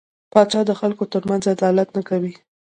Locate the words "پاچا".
0.31-0.61